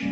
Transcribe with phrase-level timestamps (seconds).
[0.00, 0.06] Hallo,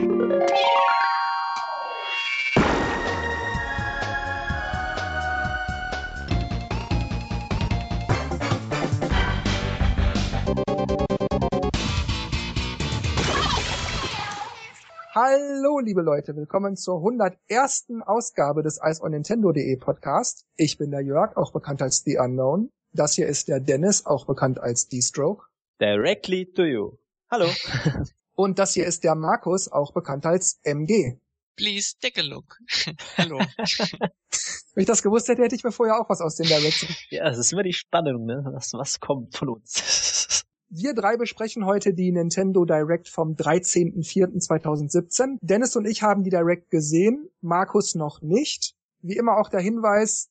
[15.81, 17.87] liebe Leute, willkommen zur 101.
[18.05, 20.45] Ausgabe des Ice on Nintendo.de Podcast.
[20.57, 22.71] Ich bin der Jörg, auch bekannt als The Unknown.
[22.93, 25.47] Das hier ist der Dennis, auch bekannt als D-Stroke.
[25.81, 26.99] Directly to you.
[27.31, 27.47] Hallo.
[28.39, 31.19] Und das hier ist der Markus, auch bekannt als MG.
[31.57, 32.57] Please take a look.
[33.17, 33.41] Hallo.
[33.41, 36.87] Wenn ich das gewusst hätte, hätte ich mir vorher auch was aus den Directs.
[37.11, 38.45] Ja, es ist immer die Spannung, ne?
[38.53, 40.45] Was, was kommt von uns?
[40.71, 45.39] Wir drei besprechen heute die Nintendo Direct vom 13.04.2017.
[45.41, 48.77] Dennis und ich haben die Direct gesehen, Markus noch nicht.
[49.01, 50.31] Wie immer auch der Hinweis,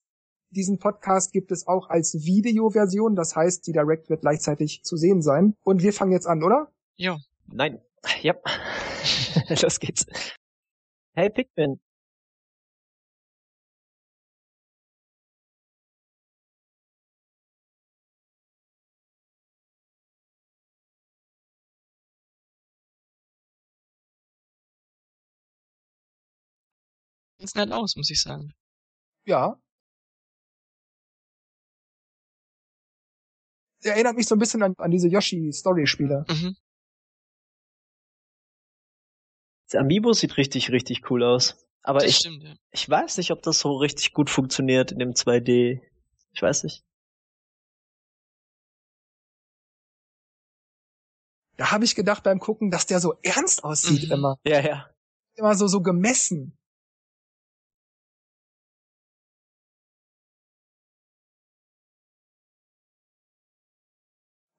[0.51, 5.21] diesen Podcast gibt es auch als Videoversion, das heißt, die Direct wird gleichzeitig zu sehen
[5.21, 5.55] sein.
[5.61, 6.71] Und wir fangen jetzt an, oder?
[6.95, 7.17] Ja.
[7.47, 7.81] Nein.
[8.21, 8.35] Ja.
[9.61, 10.05] Los geht's.
[11.15, 11.79] Hey Pikmin.
[27.39, 28.53] Ganz nett aus, muss ich sagen.
[29.25, 29.59] Ja.
[33.83, 36.25] Erinnert mich so ein bisschen an, an diese Yoshi-Story-Spiele.
[36.27, 36.57] Mhm.
[39.69, 41.57] Das Amiibo sieht richtig, richtig cool aus.
[41.83, 42.55] Aber Das ich, stimmt, ja.
[42.71, 45.81] ich weiß nicht, ob das so richtig gut funktioniert in dem 2D.
[46.33, 46.83] Ich weiß nicht.
[51.57, 54.11] Da habe ich gedacht beim Gucken, dass der so ernst aussieht Mhm.
[54.11, 54.39] immer.
[54.45, 54.89] Ja, ja.
[55.35, 56.57] Immer so, so gemessen.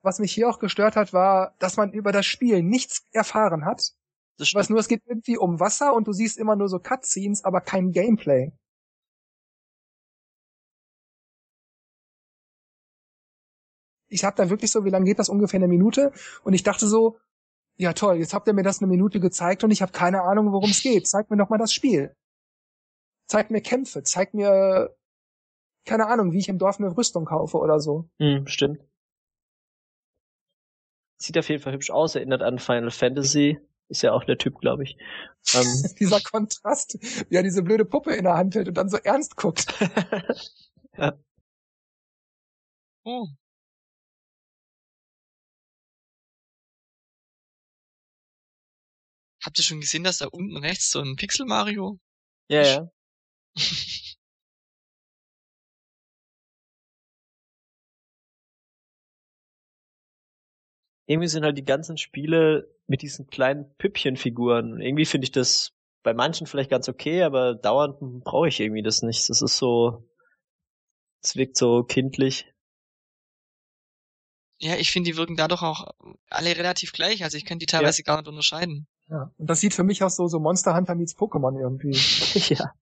[0.03, 3.93] Was mich hier auch gestört hat, war, dass man über das Spiel nichts erfahren hat.
[4.41, 7.45] Ich weiß nur, es geht irgendwie um Wasser und du siehst immer nur so Cutscenes,
[7.45, 8.53] aber kein Gameplay.
[14.11, 16.13] Ich hab da wirklich so, wie lange geht das ungefähr eine Minute?
[16.43, 17.19] Und ich dachte so,
[17.77, 20.53] ja toll, jetzt habt ihr mir das eine Minute gezeigt und ich habe keine Ahnung,
[20.53, 21.07] worum es geht.
[21.07, 22.15] Zeigt mir doch mal das Spiel.
[23.27, 24.97] Zeigt mir Kämpfe, zeigt mir
[25.85, 28.09] keine Ahnung, wie ich im Dorf eine Rüstung kaufe oder so.
[28.19, 28.81] Hm, stimmt.
[31.21, 33.59] Sieht auf jeden Fall hübsch aus, erinnert an Final Fantasy.
[33.89, 34.97] Ist ja auch der Typ, glaube ich.
[35.55, 35.65] Ähm,
[35.99, 36.99] Dieser Kontrast,
[37.31, 39.67] wie er diese blöde Puppe in der Hand hält und dann so ernst guckt.
[43.05, 43.29] Oh.
[49.45, 51.99] Habt ihr schon gesehen, dass da unten rechts so ein Pixel Mario?
[52.49, 52.91] ja, ja.
[61.07, 64.81] Irgendwie sind halt die ganzen Spiele mit diesen kleinen Püppchenfiguren.
[64.81, 65.73] Irgendwie finde ich das
[66.03, 69.29] bei manchen vielleicht ganz okay, aber dauernd brauche ich irgendwie das nicht.
[69.29, 70.09] Das ist so,
[71.23, 72.47] es wirkt so kindlich.
[74.61, 75.87] ja, ich finde, die wirken dadurch auch
[76.29, 77.23] alle relativ gleich.
[77.23, 78.89] Also ich kann die teilweise gar nicht unterscheiden.
[79.09, 79.33] Ja.
[79.37, 81.93] Und das sieht für mich aus so, so Monster Hunter meets Pokémon irgendwie.
[82.55, 82.73] ja.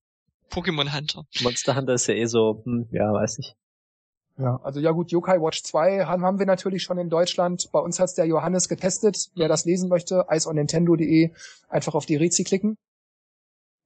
[0.51, 1.25] Pokémon Hunter.
[1.43, 3.55] Monster Hunter ist ja eh so, hm, ja, weiß ich.
[4.39, 7.71] Ja, also ja gut, Yokai Watch 2 haben, haben wir natürlich schon in Deutschland.
[7.73, 9.31] Bei uns hat's der Johannes getestet.
[9.35, 11.31] Wer das lesen möchte, iceonnintendo.de,
[11.69, 12.77] einfach auf die Rezi klicken.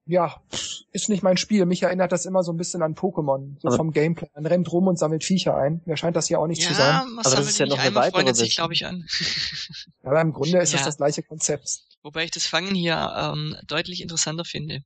[0.07, 1.67] Ja, pff, ist nicht mein Spiel.
[1.67, 4.29] Mich erinnert das immer so ein bisschen an Pokémon, so Aber- vom Gameplay.
[4.35, 5.83] Man rennt rum und sammelt Viecher ein.
[5.85, 6.89] Mir scheint das hier auch nicht zu sein.
[6.95, 9.07] Ja, Aber das ist ja noch eine weitere sich, glaube ich, an.
[10.03, 10.87] Aber im Grunde ist es Ja.
[10.87, 11.85] das gleiche Konzept.
[12.03, 14.81] Wobei ich das Fangen hier ähm, deutlich interessanter finde.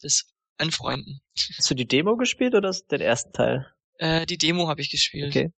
[0.00, 0.24] Das
[0.56, 1.20] Anfreunden.
[1.58, 3.66] Hast du die Demo gespielt oder den ersten Teil?
[3.98, 5.28] Äh, die Demo habe ich gespielt.
[5.34, 5.52] Okay.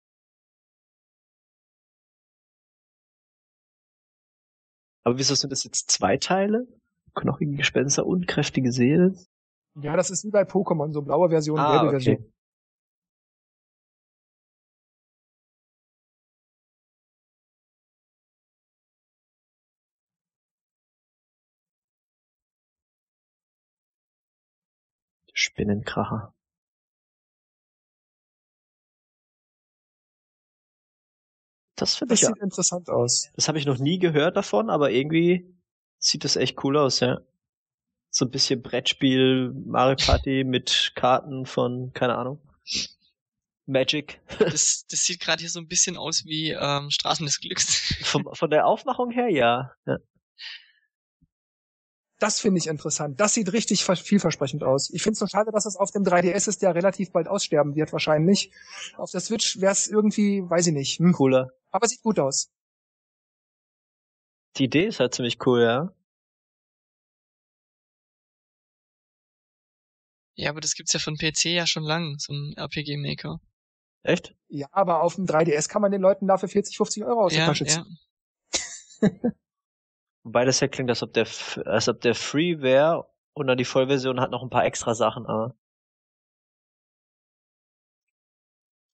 [5.05, 6.67] Aber wieso sind das jetzt zwei Teile?
[7.15, 9.19] Knochige Gespenster und kräftige Seelen?
[9.81, 12.17] Ja, das ist wie bei Pokémon, so blaue Version, Ah, gelbe Version.
[12.17, 12.33] okay.
[25.34, 26.34] Spinnenkracher.
[31.80, 32.34] Das finde Das ich ja.
[32.34, 33.30] sieht interessant aus.
[33.34, 35.47] Das habe ich noch nie gehört davon, aber irgendwie
[35.98, 37.21] sieht das echt cool aus, ja.
[38.10, 42.38] So ein bisschen Brettspiel, Mario Party mit Karten von, keine Ahnung.
[43.65, 44.21] Magic.
[44.38, 47.94] Das, das sieht gerade hier so ein bisschen aus wie ähm, Straßen des Glücks.
[48.03, 49.72] Von, von der Aufmachung her, ja.
[49.86, 49.97] ja.
[52.21, 53.19] Das finde ich interessant.
[53.19, 54.91] Das sieht richtig vielversprechend aus.
[54.91, 57.75] Ich finde es nur schade, dass es auf dem 3DS ist, der relativ bald aussterben
[57.75, 58.53] wird wahrscheinlich.
[58.99, 60.99] Auf der Switch wäre es irgendwie, weiß ich nicht.
[60.99, 61.13] Hm.
[61.15, 61.51] Cooler.
[61.71, 62.51] Aber sieht gut aus.
[64.57, 65.95] Die Idee ist halt ziemlich cool, ja.
[70.34, 73.41] Ja, aber das gibt's ja von PC ja schon lang, so ein RPG-Maker.
[74.03, 74.34] Echt?
[74.49, 77.43] Ja, aber auf dem 3DS kann man den Leuten dafür 40, 50 Euro aus der
[77.43, 77.99] ja, Tasche ziehen.
[79.03, 79.09] Ja.
[80.25, 81.27] das ja klingt, als ob der,
[81.67, 85.27] als ob der Free wäre und dann die Vollversion hat noch ein paar extra Sachen,
[85.27, 85.55] aber.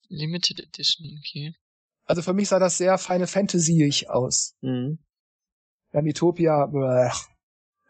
[0.09, 1.55] Limited Edition, okay.
[2.05, 4.57] Also für mich sah das sehr Final Fantasy-ig aus.
[4.61, 4.99] Mhm.
[5.93, 7.11] Ja, Mitopia, bleh.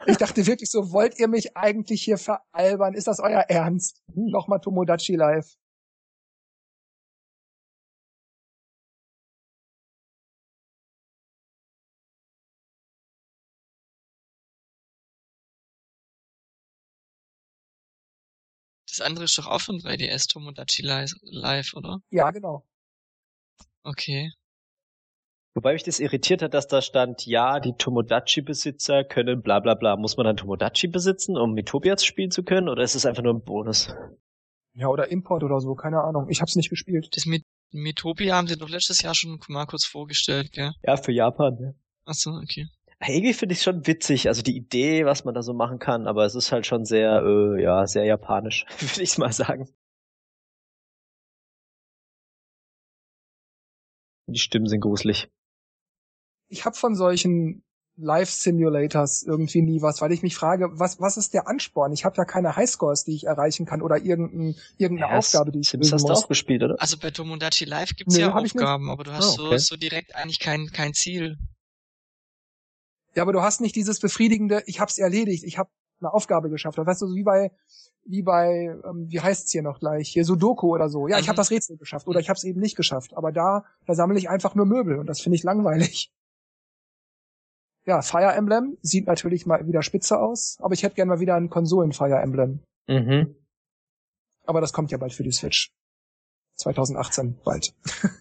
[0.07, 2.95] Ich dachte wirklich so, wollt ihr mich eigentlich hier veralbern?
[2.95, 4.03] Ist das euer Ernst?
[4.15, 5.57] Hm, Nochmal Tomodachi Live.
[18.97, 21.99] Das andere ist doch auch von 3DS Tomodachi Li- Live, oder?
[22.11, 22.65] Ja, genau.
[23.83, 24.33] Okay.
[25.55, 29.97] Wobei mich das irritiert hat, dass da stand, ja, die Tomodachi-Besitzer können bla bla bla.
[29.97, 33.35] Muss man dann Tomodachi besitzen, um Mitopia spielen zu können, oder ist es einfach nur
[33.35, 33.89] ein Bonus?
[34.75, 36.29] Ja, oder Import oder so, keine Ahnung.
[36.31, 37.09] Ich hab's nicht gespielt.
[37.17, 40.73] Das mit Metopia haben sie doch letztes Jahr schon mal kurz vorgestellt, gell?
[40.83, 41.73] Ja, für Japan, ja.
[42.07, 42.67] Ach so, okay.
[43.01, 46.25] Irgendwie finde ich schon witzig, also die Idee, was man da so machen kann, aber
[46.25, 49.69] es ist halt schon sehr, äh, ja, sehr japanisch, würde ich mal sagen.
[54.29, 55.29] Die Stimmen sind gruselig.
[56.49, 57.63] Ich hab von solchen
[57.97, 61.93] Live-Simulators irgendwie nie was, weil ich mich frage, was, was ist der Ansporn?
[61.93, 65.61] Ich habe ja keine Highscores, die ich erreichen kann oder irgendein, irgendeine Ja, Aufgabe, die
[65.61, 66.25] ich Sims lösen hast du muss.
[66.25, 66.77] auch gespielt, oder?
[66.79, 68.35] Also bei Tomodachi Live gibt's Nö, ja.
[68.37, 69.57] Aufgaben, aber du hast Ah, okay.
[69.59, 71.39] so, so direkt eigentlich kein, kein Ziel.
[73.17, 75.71] Ja, aber du hast nicht dieses befriedigende, ich hab's erledigt, ich habe
[76.01, 76.77] eine Aufgabe geschafft.
[76.79, 77.51] Weißt du, so wie bei,
[78.05, 81.09] wie bei, ähm, wie heißt's hier noch gleich, hier Sudoku oder so.
[81.09, 81.29] Ja, ich Mhm.
[81.29, 83.17] habe das Rätsel geschafft oder ich habe es eben nicht geschafft.
[83.17, 86.13] Aber da, da sammle ich einfach nur Möbel und das finde ich langweilig.
[87.87, 91.37] Ja, Fire Emblem sieht natürlich mal wieder spitze aus, aber ich hätte gern mal wieder
[91.37, 92.63] ein Konsolen Fire Emblem.
[92.89, 93.35] Mhm.
[94.45, 95.73] Aber das kommt ja bald für die Switch.
[96.57, 97.75] 2018 bald.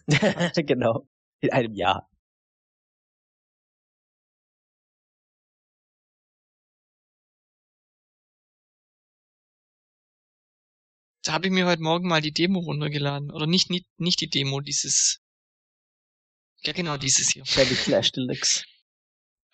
[0.68, 1.08] genau.
[1.42, 2.10] In einem Jahr.
[11.26, 13.32] Da habe ich mir heute Morgen mal die Demo runtergeladen.
[13.32, 15.20] Oder nicht, nicht, nicht die Demo, dieses.
[16.64, 17.44] Ja, genau, dieses hier.
[17.44, 18.64] Candy Clash Deluxe.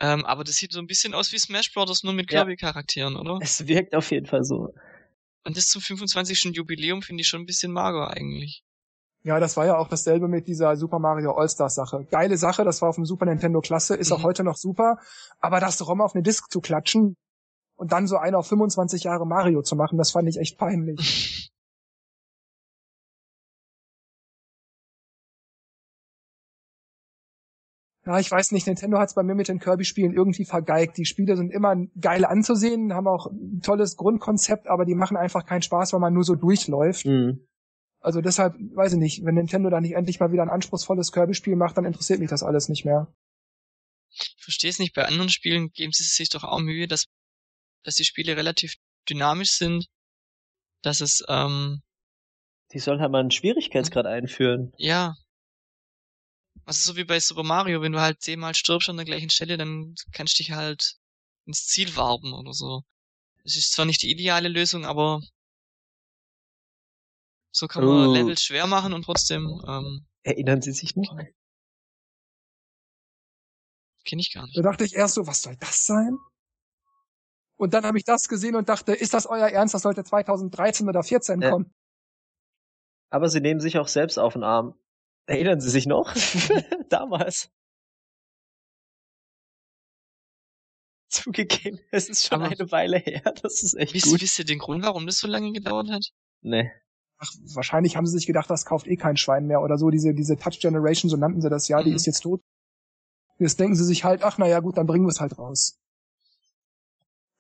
[0.03, 2.01] Ähm, aber das sieht so ein bisschen aus wie Smash Bros.
[2.03, 2.39] nur mit Ja.
[2.43, 3.37] Kirby-Charakteren, oder?
[3.39, 4.73] Es wirkt auf jeden Fall so.
[5.45, 6.55] Und das zum 25.
[6.55, 8.63] Jubiläum finde ich schon ein bisschen mager eigentlich.
[9.21, 12.07] Ja, das war ja auch dasselbe mit dieser Super Mario All-Stars Sache.
[12.09, 14.23] Geile Sache, das war auf dem Super Nintendo klasse, ist auch Mhm.
[14.23, 14.97] heute noch super.
[15.39, 17.15] Aber das ROM auf eine Disk zu klatschen
[17.75, 21.47] und dann so einen auf 25 Jahre Mario zu machen, das fand ich echt peinlich.
[28.05, 30.97] Ja, ich weiß nicht, Nintendo hat es bei mir mit den Kirby-Spielen irgendwie vergeigt.
[30.97, 35.45] Die Spiele sind immer geil anzusehen, haben auch ein tolles Grundkonzept, aber die machen einfach
[35.45, 37.05] keinen Spaß, weil man nur so durchläuft.
[37.05, 37.47] Mhm.
[37.99, 41.55] Also deshalb, weiß ich nicht, wenn Nintendo da nicht endlich mal wieder ein anspruchsvolles Kirby-Spiel
[41.55, 43.13] macht, dann interessiert mich das alles nicht mehr.
[44.09, 47.05] Ich verstehe es nicht, bei anderen Spielen geben sie sich doch auch Mühe, dass,
[47.83, 48.75] dass die Spiele relativ
[49.07, 49.85] dynamisch sind,
[50.81, 51.81] dass es, ähm,
[52.73, 54.73] Die sollen halt mal einen Schwierigkeitsgrad einführen.
[54.77, 55.13] ja.
[56.65, 59.57] Also so wie bei Super Mario, wenn du halt zehnmal stirbst an der gleichen Stelle,
[59.57, 60.95] dann kannst du dich halt
[61.45, 62.83] ins Ziel warben oder so.
[63.43, 65.21] Das ist zwar nicht die ideale Lösung, aber
[67.51, 68.13] so kann man Oh.
[68.13, 71.15] Levels schwer machen und trotzdem, ähm, Erinnern Sie sich noch?
[74.05, 74.57] kenne ich gar nicht.
[74.57, 76.17] Da dachte ich erst so, was soll das sein?
[77.57, 79.73] Und dann habe ich das gesehen und dachte, ist das euer Ernst?
[79.73, 81.51] Das sollte 2013 oder 14 Ja.
[81.51, 81.73] kommen.
[83.09, 84.73] Aber sie nehmen sich auch selbst auf den Arm.
[85.31, 86.13] Erinnern Sie sich noch?
[86.89, 87.49] Damals.
[91.09, 93.21] Zugegeben, es ist schon Aber- eine Weile her.
[93.41, 94.21] Das ist echt Wisst, gut.
[94.21, 96.11] wisst ihr den Grund, warum das so lange gedauert hat?
[96.41, 96.71] Nee.
[97.17, 99.89] Ach, wahrscheinlich haben sie sich gedacht, das kauft eh kein Schwein mehr oder so.
[99.89, 101.95] Diese, diese Touch Generation, so nannten sie das ja, die Mhm.
[101.95, 102.41] ist jetzt tot.
[103.37, 105.77] Jetzt denken sie sich halt, ach na ja, gut, dann bringen wir es halt raus.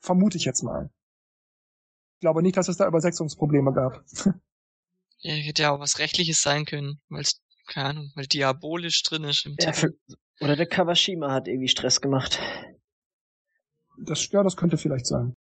[0.01, 0.89] Vermute ich jetzt mal.
[2.15, 4.03] Ich glaube nicht, dass es da Übersetzungsprobleme gab.
[5.23, 7.40] Ja, hätte ja auch was Rechtliches sein können, weil es,
[7.71, 9.97] keine Ahnung, weil diabolisch drin ist im Ja, Titel.
[10.41, 12.39] oder der Kawashima hat irgendwie Stress gemacht.
[13.97, 15.33] Das, ja, das könnte vielleicht sein.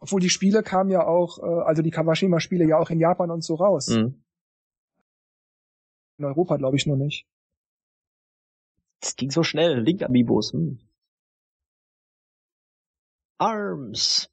[0.00, 3.42] Obwohl die Spiele kamen ja auch, äh, also die Kawashima-Spiele ja auch in Japan und
[3.42, 3.88] so raus.
[3.88, 4.24] Mhm.
[6.18, 7.26] In Europa glaube ich nur nicht.
[9.00, 9.80] Das ging so schnell.
[9.82, 10.52] Link Amiibos.
[10.52, 10.78] Hm.
[13.38, 14.28] Arms.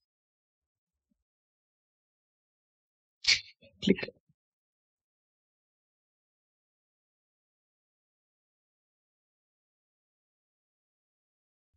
[3.82, 4.17] Klick.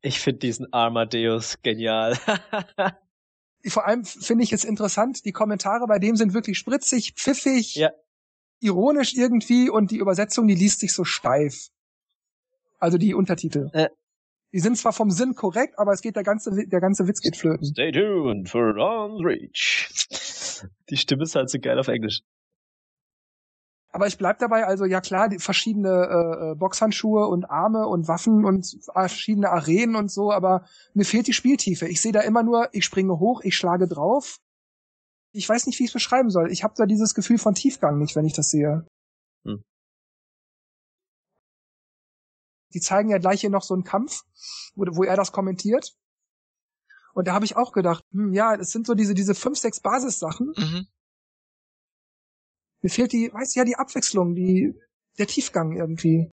[0.02, 2.16] Ich finde diesen Armadeus genial.
[3.68, 7.90] vor allem finde ich es interessant, die Kommentare bei dem sind wirklich spritzig, pfiffig, Ja.
[8.60, 11.68] ironisch irgendwie und die Übersetzung, die liest sich so steif.
[12.78, 13.68] Also die Untertitel.
[13.72, 13.88] Äh.
[14.52, 17.36] Die sind zwar vom Sinn korrekt, aber es geht der ganze, der ganze Witz geht
[17.36, 17.64] flöten.
[17.66, 19.88] Stay tuned for Ron's Reach.
[20.88, 22.22] Die Stimme ist halt so geil auf Englisch.
[23.92, 28.06] Aber ich bleib dabei, also ja klar, die verschiedene äh, äh, Boxhandschuhe und Arme und
[28.06, 31.88] Waffen und verschiedene Arenen und so, aber mir fehlt die Spieltiefe.
[31.88, 34.38] Ich sehe da immer nur, ich springe hoch, ich schlage drauf.
[35.32, 36.52] Ich weiß nicht, wie ich es beschreiben soll.
[36.52, 38.86] Ich habe da dieses Gefühl von Tiefgang nicht, wenn ich das sehe.
[39.44, 39.62] Hm.
[42.72, 44.22] Die zeigen ja gleich hier noch so einen Kampf,
[44.76, 45.96] wo, wo er das kommentiert.
[47.12, 49.80] Und da habe ich auch gedacht, hm, ja, es sind so diese, diese fünf, sechs
[49.80, 50.52] Basissachen.
[50.56, 50.86] Mhm.
[52.82, 54.74] Mir fehlt die, weißt du, ja, die Abwechslung, die,
[55.18, 56.30] der Tiefgang irgendwie.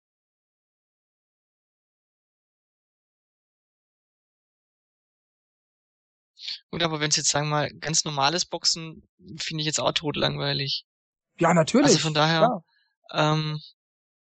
[6.71, 9.03] Gut, aber wenn es jetzt sagen wir mal ganz normales Boxen,
[9.39, 10.85] finde ich jetzt auch tot langweilig.
[11.39, 11.87] Ja, natürlich.
[11.87, 12.63] Also von daher,
[13.13, 13.61] ähm,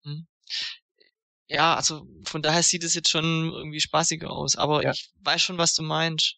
[0.04, 0.26] hm.
[1.46, 4.56] ja, also von daher sieht es jetzt schon irgendwie spaßiger aus.
[4.56, 4.92] Aber Ja.
[4.92, 6.36] ich weiß schon, was du meinst.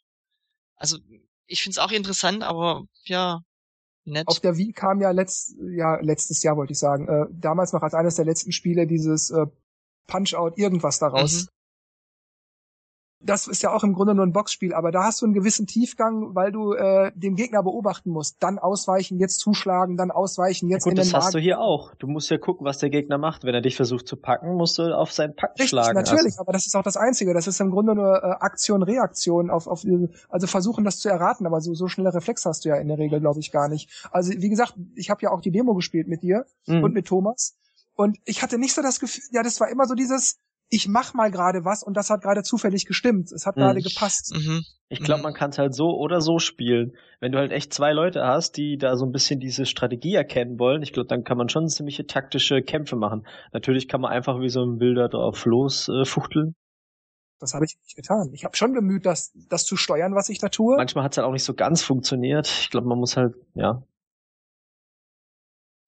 [0.76, 0.98] Also
[1.46, 3.40] ich finde es auch interessant, aber ja,
[4.04, 4.28] nett.
[4.28, 7.82] Auf der Wii kam ja letzt, ja, letztes Jahr wollte ich sagen, äh, damals noch
[7.82, 9.46] als eines der letzten Spiele dieses äh,
[10.06, 11.44] Punch-Out irgendwas daraus.
[11.44, 11.48] Mhm.
[13.22, 15.66] Das ist ja auch im Grunde nur ein Boxspiel, aber da hast du einen gewissen
[15.66, 18.42] Tiefgang, weil du äh, den Gegner beobachten musst.
[18.42, 21.44] Dann ausweichen, jetzt zuschlagen, dann ausweichen, jetzt Gut, in den das hast du Magen.
[21.44, 21.94] hier auch.
[21.96, 23.44] Du musst ja gucken, was der Gegner macht.
[23.44, 25.94] Wenn er dich versucht zu packen, musst du auf seinen Pack Richtig, schlagen.
[25.94, 27.34] natürlich, Also, aber das ist auch das Einzige.
[27.34, 29.84] Das ist im Grunde nur äh, Aktion, Reaktion auf, auf
[30.30, 32.98] also versuchen das zu erraten, aber so, so schnelle Reflex hast du ja in der
[32.98, 34.08] Regel, glaube ich, gar nicht.
[34.10, 36.84] Also wie gesagt, ich habe ja auch die Demo gespielt mit dir mhm.
[36.84, 37.56] und mit Thomas.
[37.96, 40.38] Und ich hatte nicht so das Gefühl, ja, das war immer so dieses,
[40.72, 43.32] ich mach mal gerade was und das hat gerade zufällig gestimmt.
[43.32, 43.60] Es hat Mhm.
[43.60, 44.32] gerade gepasst.
[44.34, 44.64] Mhm.
[44.88, 45.24] Ich glaube, Mhm.
[45.24, 46.96] man kann es halt so oder so spielen.
[47.18, 50.58] Wenn du halt echt zwei Leute hast, die da so ein bisschen diese Strategie erkennen
[50.58, 53.26] wollen, ich glaube, dann kann man schon ziemliche taktische Kämpfe machen.
[53.52, 56.02] Natürlich kann man einfach wie so ein Wilder drauf losfuchteln.
[56.02, 56.54] Äh, fuchteln.
[57.40, 58.30] Das habe ich nicht getan.
[58.32, 60.76] Ich habe schon bemüht, das, das zu steuern, was ich da tue.
[60.76, 62.46] Manchmal hat es halt auch nicht so ganz funktioniert.
[62.46, 63.82] Ich glaube, man muss halt, ja.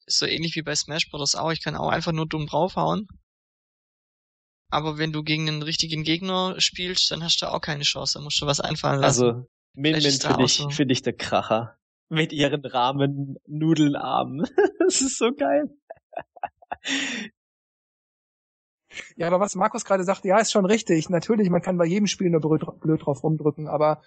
[0.07, 1.35] Ist so ähnlich wie bei Smash Bros.
[1.37, 1.53] auch.
[1.53, 3.07] Ich kann auch einfach nur dumm draufhauen.
[4.73, 8.15] Aber wenn du gegen einen richtigen Gegner spielst, dann hast du auch keine Chance.
[8.15, 9.25] Dann musst du was einfallen lassen.
[9.25, 10.71] Also, Min Min finde ich, so.
[10.71, 11.77] find ich der Kracher.
[12.09, 14.47] Mit ihren rahmen Nudelarmen.
[14.79, 15.65] das ist so geil.
[19.17, 21.11] Ja, aber was Markus gerade sagte, ja, ist schon richtig.
[21.11, 24.03] Natürlich, man kann bei jedem Spiel nur blöd, blöd drauf rumdrücken, aber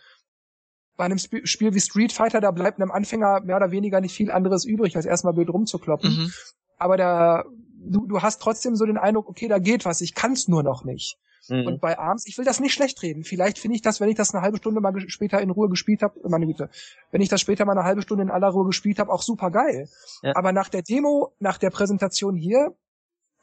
[0.98, 4.16] bei einem Sp Spiel wie Street Fighter, da bleibt einem Anfänger mehr oder weniger nicht
[4.16, 6.10] viel anderes übrig, als erstmal blöd rumzukloppen.
[6.10, 6.34] Mhm.
[6.78, 7.44] Aber da,
[7.86, 10.84] du, du hast trotzdem so den Eindruck, okay, da geht was, ich kann's nur noch
[10.84, 11.18] nicht.
[11.50, 11.68] Mhm.
[11.68, 13.24] Und bei Arms, ich will das nicht schlecht reden.
[13.24, 16.02] Vielleicht finde ich das, wenn ich das eine halbe Stunde mal später in Ruhe gespielt
[16.02, 16.70] habe, meine Güte,
[17.12, 19.52] wenn ich das später mal eine halbe Stunde in aller Ruhe gespielt habe, auch super
[19.52, 19.90] geil.
[20.24, 20.36] Ja.
[20.36, 22.76] Aber nach der Demo, nach der Präsentation hier,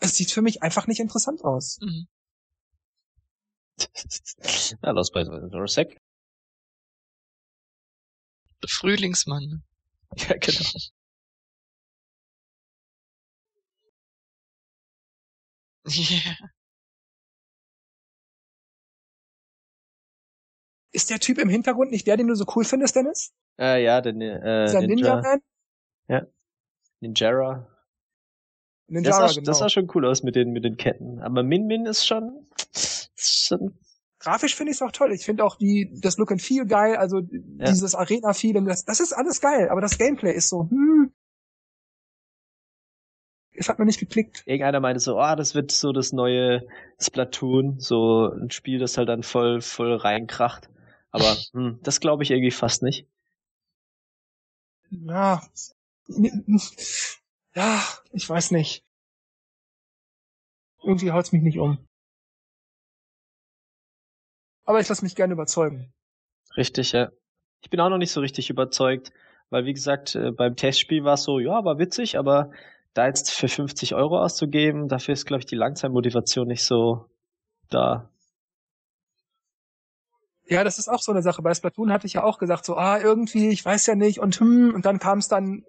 [0.00, 1.78] es sieht für mich einfach nicht interessant aus.
[1.80, 2.06] Mhm.
[4.82, 6.00] Na, los bei so Sek.
[8.62, 9.62] Der Frühlingsmann.
[10.14, 10.68] Ja, genau.
[15.88, 16.36] Ja.
[20.94, 23.32] Ist der Typ im Hintergrund nicht der, den du so cool findest, Dennis?
[23.58, 25.40] Äh, ja, der äh, Dieser Ninja, Ninja,
[26.08, 26.26] Man?
[27.00, 27.66] Ninjara.
[28.86, 29.46] Das Ninjara, sah, genau.
[29.46, 31.18] das sah schon cool aus mit den, mit den Ketten.
[31.20, 33.78] Aber Min Min ist schon, ist schon
[34.22, 35.12] Grafisch finde ich es auch toll.
[35.12, 39.12] Ich finde auch die, das Look and Feel geil, also dieses Arena-Feeling, das, das ist
[39.12, 41.12] alles geil, aber das Gameplay ist so, hm.
[43.54, 44.42] Es hat mir nicht geklickt.
[44.46, 46.66] irgendeiner meinte so, ah, das wird so das neue
[46.98, 50.70] Splatoon, so ein Spiel, das halt dann voll, voll reinkracht.
[51.10, 53.06] Aber hm, das glaube ich irgendwie fast nicht.
[54.90, 55.42] Ja.
[57.54, 57.82] Ja,
[58.12, 58.84] ich weiß nicht.
[60.82, 61.78] Irgendwie haut's mich nicht um.
[64.64, 65.92] Aber ich lasse mich gerne überzeugen.
[66.56, 67.10] Richtig, ja.
[67.60, 69.12] Ich bin auch noch nicht so richtig überzeugt,
[69.50, 72.50] weil wie gesagt, äh, beim Testspiel war es so, ja, war witzig, aber
[72.94, 77.06] da jetzt für 50 Euro auszugeben, dafür ist, glaube ich, die Langzeitmotivation nicht so
[77.70, 78.10] da.
[80.46, 81.40] Ja, das ist auch so eine Sache.
[81.40, 84.38] Bei Splatoon hatte ich ja auch gesagt, so, ah, irgendwie, ich weiß ja nicht, und
[84.38, 85.64] hm, und dann kam es dann,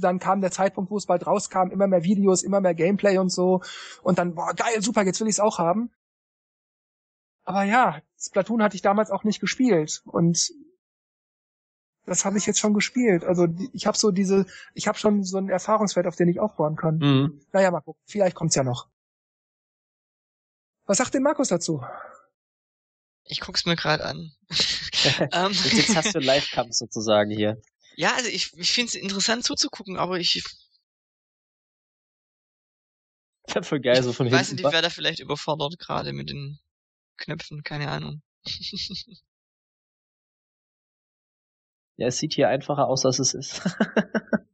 [0.00, 3.30] dann kam der Zeitpunkt, wo es bald rauskam, immer mehr Videos, immer mehr Gameplay und
[3.30, 3.60] so.
[4.02, 5.90] Und dann, boah, geil, super, jetzt will ich es auch haben.
[7.44, 10.02] Aber ja, Splatoon hatte ich damals auch nicht gespielt.
[10.04, 10.50] Und
[12.08, 13.24] das habe ich jetzt schon gespielt.
[13.24, 16.76] Also ich habe so diese, ich habe schon so einen Erfahrungswert, auf den ich aufbauen
[16.76, 16.98] kann.
[16.98, 17.40] Mhm.
[17.52, 18.02] Naja, mal gucken.
[18.06, 18.88] Vielleicht kommt's ja noch.
[20.86, 21.84] Was sagt denn Markus dazu?
[23.24, 24.32] Ich guck's mir gerade an.
[25.32, 27.60] ähm, Jetzt, jetzt hast du einen Live-Kampf sozusagen hier.
[27.96, 30.42] ja, also ich, ich finde es interessant zuzugucken, aber ich
[33.62, 34.56] Voll geil, so von weiß hinten.
[34.62, 36.58] nicht, ich wäre da vielleicht überfordert gerade mit den
[37.16, 38.22] Knöpfen, keine Ahnung.
[41.98, 43.62] Ja, es sieht hier einfacher aus, als es ist.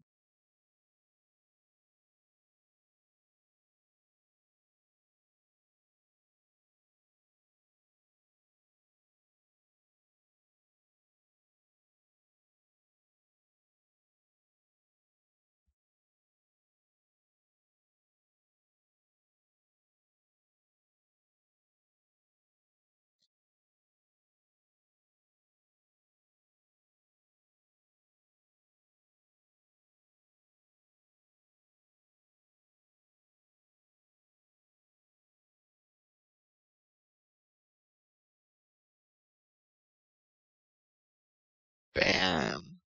[41.94, 42.80] Bam.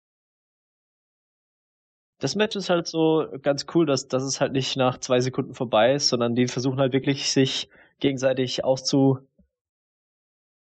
[2.19, 5.53] Das Match ist halt so ganz cool, dass, dass es halt nicht nach zwei Sekunden
[5.53, 9.19] vorbei ist, sondern die versuchen halt wirklich sich gegenseitig auszu,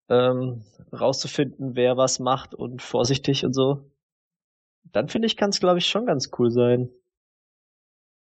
[0.09, 3.89] ähm, rauszufinden, wer was macht und vorsichtig und so.
[4.91, 6.89] Dann finde ich, kann es glaube ich schon ganz cool sein.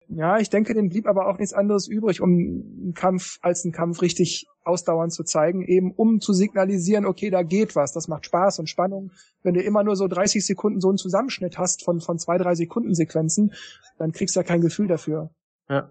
[0.08, 3.73] Ja, ich denke, dem blieb aber auch nichts anderes übrig, um einen Kampf als einen
[3.73, 8.26] Kampf richtig ausdauernd zu zeigen, eben um zu signalisieren, okay, da geht was, das macht
[8.26, 9.12] Spaß und Spannung.
[9.42, 12.54] Wenn du immer nur so 30 Sekunden so einen Zusammenschnitt hast von, von zwei, drei
[12.54, 13.54] Sekunden Sequenzen,
[13.99, 15.30] dann kriegst du ja kein Gefühl dafür.
[15.68, 15.90] Ja.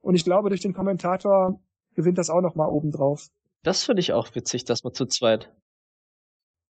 [0.00, 1.60] Und ich glaube, durch den Kommentator
[1.94, 3.28] gewinnt das auch noch mal obendrauf.
[3.62, 5.52] Das finde ich auch witzig, dass man zu zweit.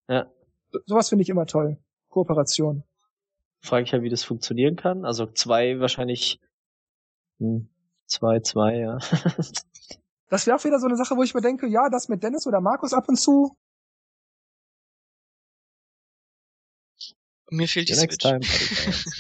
[0.09, 0.26] Ja.
[0.71, 1.79] So- Sowas finde ich immer toll.
[2.09, 2.83] Kooperation.
[3.61, 5.05] Frage ich ja, wie das funktionieren kann.
[5.05, 6.40] Also zwei wahrscheinlich.
[7.38, 7.69] Hm,
[8.07, 8.99] zwei, zwei, ja.
[10.29, 12.47] Das wäre auch wieder so eine Sache, wo ich mir denke, ja, das mit Dennis
[12.47, 13.57] oder Markus ab und zu,
[17.50, 18.19] Mir fehlt die The Switch.
[18.19, 18.41] time.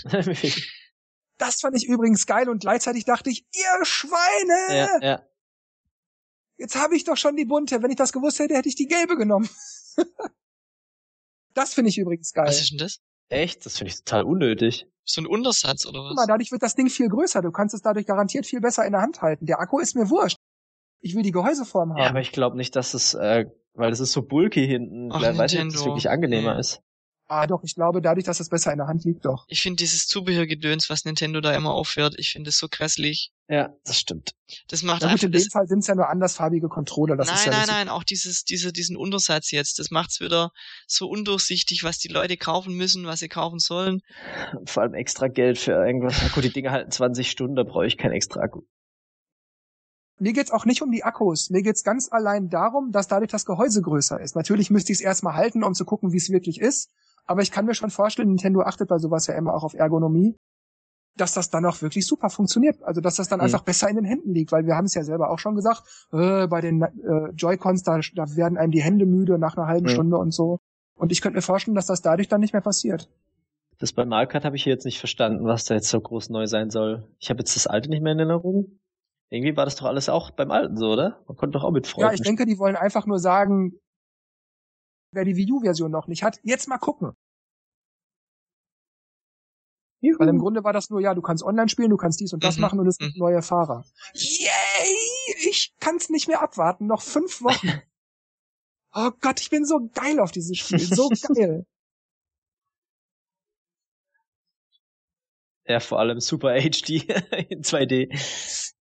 [0.04, 0.52] buddy.
[1.38, 4.76] das fand ich übrigens geil und gleichzeitig dachte ich, ihr Schweine!
[4.76, 5.26] ja, ja.
[6.56, 7.82] Jetzt habe ich doch schon die bunte.
[7.82, 9.48] Wenn ich das gewusst hätte, hätte ich die gelbe genommen.
[11.54, 12.46] das finde ich übrigens geil.
[12.46, 13.00] Was ist denn das?
[13.30, 13.64] Echt?
[13.64, 14.86] Das finde ich total unnötig.
[15.04, 16.26] So ein Untersatz oder Guck mal, was?
[16.26, 17.40] dadurch wird das Ding viel größer.
[17.42, 19.46] Du kannst es dadurch garantiert viel besser in der Hand halten.
[19.46, 20.36] Der Akku ist mir wurscht.
[21.00, 22.10] Ich will die Gehäuseform Ja, haben.
[22.10, 25.10] aber ich glaube nicht, dass es, äh, weil das ist so bulky hinten.
[25.12, 25.84] Ach, Wer weiß nicht, ob das Nintendo.
[25.86, 26.60] wirklich angenehmer Nee.
[26.60, 26.82] ist.
[27.30, 29.44] Ah, doch, ich glaube, dadurch, dass es besser in der Hand liegt, doch.
[29.48, 33.30] Ich finde dieses Zubehörgedöns, was Nintendo da immer aufhört, ich finde es so grässlich.
[33.48, 34.32] Ja, das stimmt.
[34.68, 37.16] Das macht gut, einfach, in dem das, Fall sind es ja nur andersfarbige Controller.
[37.16, 40.20] Das ist nein, ja nein, so- nein, auch dieses, diese, diesen Untersatz jetzt, das macht's
[40.20, 40.50] wieder
[40.86, 44.00] so undurchsichtig, was die Leute kaufen müssen, was sie kaufen sollen.
[44.66, 46.22] Vor allem extra Geld für irgendwas.
[46.24, 48.62] Akku, die Dinger halten 20 Stunden, da brauche ich keinen extra Akku.
[50.18, 51.48] Mir geht's auch nicht um die Akkus.
[51.48, 54.36] Mir geht's ganz allein darum, dass dadurch das Gehäuse größer ist.
[54.36, 56.90] Natürlich müsste ich es erstmal halten, um zu gucken, wie es wirklich ist.
[57.30, 60.34] Aber ich kann mir schon vorstellen, Nintendo achtet bei sowas ja immer auch auf Ergonomie,
[61.16, 62.82] dass das dann auch wirklich super funktioniert.
[62.82, 63.44] Also dass das dann Mhm.
[63.44, 65.82] einfach besser in den Händen liegt, weil wir haben es ja selber auch schon gesagt,
[66.12, 69.84] äh, bei den äh, Joy-Cons, da, da werden einem die Hände müde nach einer halben
[69.86, 69.90] Mhm.
[69.90, 70.58] Stunde und so.
[70.96, 73.08] Und ich könnte mir vorstellen, dass das dadurch dann nicht mehr passiert.
[73.78, 76.48] Das bei Mario Kart habe ich jetzt nicht verstanden, was da jetzt so groß neu
[76.48, 77.06] sein soll.
[77.20, 78.80] Ich habe jetzt das alte nicht mehr in Erinnerung.
[79.28, 81.20] Irgendwie war das doch alles auch beim alten so, oder?
[81.28, 82.08] Man konnte doch auch mit Freunden.
[82.08, 83.74] Ja, ich denke, die wollen einfach nur sagen,
[85.12, 87.12] wer die Wii U-Version noch nicht hat, jetzt mal gucken.
[90.00, 90.18] spielen.
[90.18, 92.42] Weil im Grunde war das nur, ja, du kannst online spielen, du kannst dies und
[92.42, 93.20] das Mhm, machen und es gibt mhm.
[93.20, 93.84] neue Fahrer.
[94.14, 94.96] Yay!
[95.48, 96.86] Ich kann's nicht mehr abwarten.
[96.86, 97.68] Noch fünf Wochen.
[98.92, 100.80] Oh Gott, ich bin so geil auf dieses Spiel.
[100.80, 101.64] So geil.
[105.68, 106.90] Ja, vor allem Super HD
[107.50, 108.74] in 2D.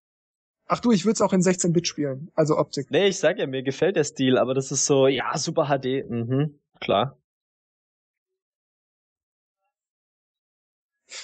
[0.71, 2.31] Ach du, ich würde es auch in 16-Bit spielen.
[2.35, 2.91] Also Optik.
[2.91, 6.07] Nee, ich sag ja, mir gefällt der Stil, aber das ist so, ja, Super HD.
[6.07, 7.17] Mhm, klar.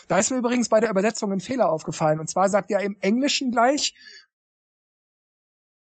[0.07, 2.19] Da ist mir übrigens bei der Übersetzung ein Fehler aufgefallen.
[2.19, 3.93] Und zwar sagt er im Englischen gleich,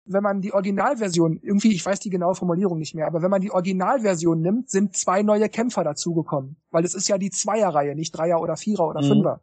[0.06, 3.42] wenn man die Originalversion, irgendwie, ich weiß die genaue Formulierung nicht mehr, aber wenn man
[3.42, 6.56] die Originalversion nimmt, sind zwei neue Kämpfer dazugekommen.
[6.72, 9.08] Weil es ist ja die Zweierreihe, nicht Dreier oder Vierer oder Mhm.
[9.08, 9.42] Fünfer.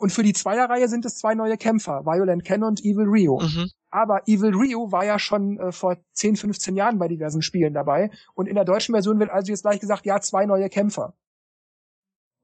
[0.00, 3.38] Und für die Zweierreihe sind es zwei neue Kämpfer, Violent Ken und Evil Rio.
[3.40, 3.70] Mhm.
[3.90, 8.10] Aber Evil Rio war ja schon äh, vor 10, 15 Jahren bei diversen Spielen dabei.
[8.34, 11.14] Und in der deutschen Version wird also jetzt gleich gesagt, ja, zwei neue Kämpfer.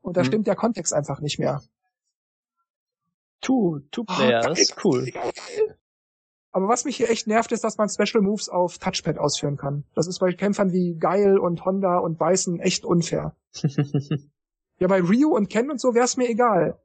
[0.02, 0.26] Und da Mhm.
[0.26, 1.62] stimmt der Kontext einfach nicht mehr.
[3.40, 5.12] Two, Two Ah, Player, geil, das ist cool.
[6.52, 9.84] Aber was mich hier echt nervt, ist, dass man Special Moves auf Touchpad ausführen kann.
[9.94, 13.34] Das ist bei Kämpfern wie Geil und Honda und Bison echt unfair.
[14.78, 16.78] Ja, bei Ryu und Ken und so wär's mir egal.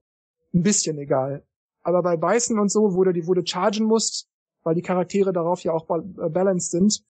[0.53, 1.43] Ein bisschen egal.
[1.83, 4.27] Aber bei Bison und so, wo du die, wo du chargen musst,
[4.63, 7.03] weil die Charaktere darauf ja auch äh, balanced sind,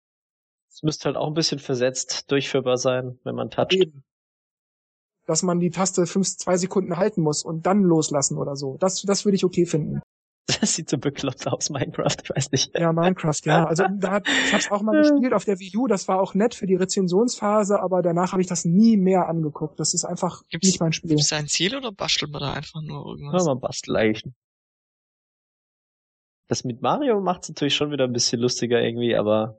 [0.69, 3.73] Es müsste halt auch ein bisschen versetzt durchführbar sein, wenn man toucht.
[3.73, 4.03] Eben.
[5.25, 8.77] Dass man die Taste fünf, zwei Sekunden halten muss und dann loslassen oder so.
[8.79, 10.01] Das, das würde ich okay finden.
[10.59, 12.77] Das sieht so bekloppt aus, Minecraft, ich weiß nicht.
[12.77, 13.65] Ja, Minecraft, ja.
[13.65, 16.19] Also da hat, ich habe es auch mal gespielt auf der Wii U, das war
[16.19, 19.79] auch nett für die Rezensionsphase, aber danach habe ich das nie mehr angeguckt.
[19.79, 21.09] Das ist einfach Gibt's- nicht mein Spiel.
[21.09, 23.45] Gibt es ein Ziel oder bastelt man da einfach nur irgendwas?
[23.45, 24.35] Ja, man Basteleichen.
[26.47, 29.57] Das mit Mario macht's natürlich schon wieder ein bisschen lustiger irgendwie, aber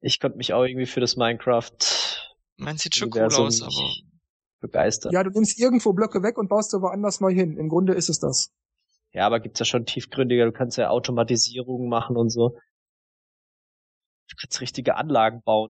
[0.00, 1.72] ich konnte mich auch irgendwie für das Minecraft
[2.56, 4.04] Mein sieht schon cool aus, aber nicht
[4.60, 5.12] begeistern.
[5.12, 7.56] Ja, du nimmst irgendwo Blöcke weg und baust sie woanders neu hin.
[7.56, 8.52] Im Grunde ist es das.
[9.14, 12.58] Ja, aber gibt's ja schon tiefgründiger, du kannst ja Automatisierungen machen und so.
[14.28, 15.70] Du kannst richtige Anlagen bauen.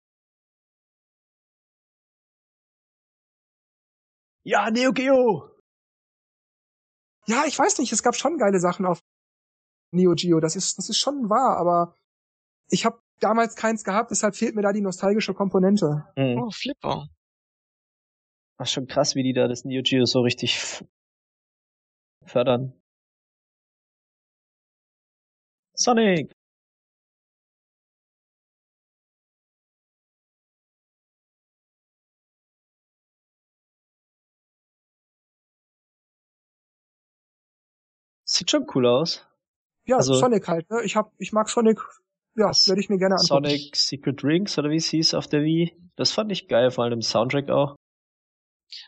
[4.44, 5.50] Ja, Neo Geo!
[7.28, 9.02] Ja, ich weiß nicht, es gab schon geile Sachen auf
[9.92, 10.40] Neo Geo.
[10.40, 11.94] Das ist, das ist schon wahr, aber
[12.70, 16.06] ich habe damals keins gehabt, deshalb fehlt mir da die nostalgische Komponente.
[16.16, 16.42] Mhm.
[16.42, 17.10] oh, Flipper.
[18.58, 20.86] War schon krass, wie die da das Neo Geo so richtig
[22.24, 22.74] fördern.
[25.76, 26.32] Sonic!
[38.28, 39.26] Sieht schon cool aus.
[39.86, 40.70] Ja, Also- Sonic halt.
[40.70, 40.82] Ne?
[40.84, 41.80] Ich hab, ich mag Sonic.
[42.36, 43.28] Ja, Das- werde ich mir gerne angucken.
[43.46, 45.74] Sonic Secret Rings oder wie es hieß auf der Wii.
[45.96, 47.76] Das fand ich geil, vor allem im Soundtrack auch.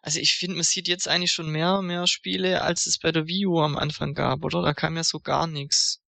[0.01, 3.27] Also ich finde, man sieht jetzt eigentlich schon mehr, mehr Spiele, als es bei der
[3.27, 4.61] Wii U am Anfang gab, oder?
[4.61, 6.01] Da kam ja so gar nichts.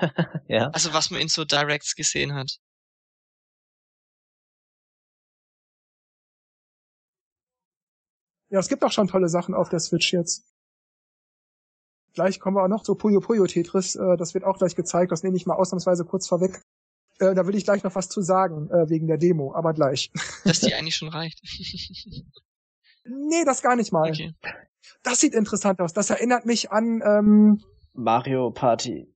[0.48, 0.68] Ja.
[0.68, 2.58] Also was man in so Directs gesehen hat.
[8.48, 10.44] Ja, es gibt auch schon tolle Sachen auf der Switch jetzt.
[12.14, 13.96] Gleich kommen wir auch noch zu Puyo Puyo Tetris.
[13.96, 15.12] Äh, das wird auch gleich gezeigt.
[15.12, 16.62] Das nehme ich mal ausnahmsweise kurz vorweg.
[17.18, 20.10] Äh, da will ich gleich noch was zu sagen, äh, wegen der Demo, aber gleich.
[20.44, 21.40] Dass die eigentlich schon reicht.
[23.04, 24.08] nee, das gar nicht mal.
[24.08, 24.34] okay.
[25.02, 25.92] Das sieht interessant aus.
[25.92, 29.12] Das erinnert mich an, ähm, Mario Party.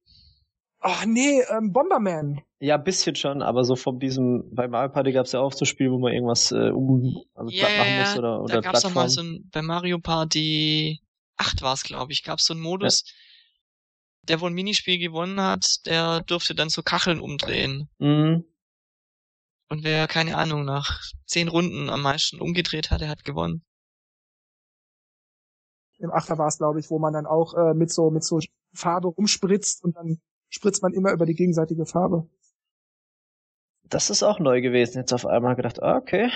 [0.80, 2.42] Ach nee, ähm, Bomberman.
[2.62, 5.92] Ja, bisschen schon, aber so von diesem, bei Mario Party gab's ja auch so Spiele,
[5.92, 8.82] wo man irgendwas äh, um, also Ja, platt machen ja, muss oder, Da oder gab's
[8.82, 9.08] doch mal Plattform.
[9.08, 11.00] so ein, bei Mario Party
[11.36, 13.04] 8 war's, glaube ich, gab's so einen Modus,
[14.22, 17.88] der wo ein Minispiel gewonnen hat, der durfte dann so Kacheln umdrehen.
[17.98, 18.44] Mhm.
[19.70, 23.64] Und wer, keine Ahnung, nach zehn Runden am meisten umgedreht hat, der hat gewonnen.
[25.98, 28.40] Im Achter war es, glaube ich, wo man dann auch äh, mit so mit so
[28.74, 32.28] Farbe rumspritzt und dann spritzt man immer über die gegenseitige Farbe.
[33.84, 34.98] Das ist auch neu gewesen.
[34.98, 36.30] Jetzt auf einmal gedacht, ah, okay.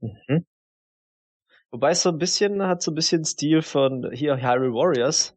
[0.00, 0.44] Mhm.
[1.72, 5.36] Wobei es so ein bisschen, hat so ein bisschen Stil von hier Hyrule Warriors.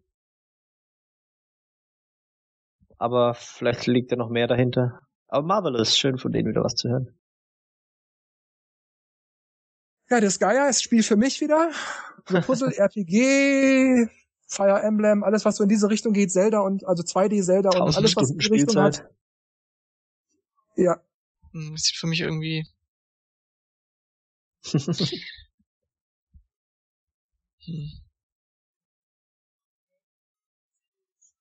[2.98, 5.00] Aber vielleicht liegt ja noch mehr dahinter.
[5.28, 7.18] Aber Marvelous, schön von denen wieder was zu hören.
[10.10, 11.72] Ja, das Gaia ist Spiel für mich wieder.
[12.28, 14.08] So Puzzle, RPG,
[14.48, 17.96] Fire Emblem, alles was so in diese Richtung geht, Zelda und also 2D Zelda und
[17.96, 18.96] alles was in die Richtung hat.
[18.96, 19.16] Spielzeit.
[20.76, 21.02] Ja,
[21.52, 22.68] Hm, Das sieht für mich irgendwie,
[27.66, 27.92] hm.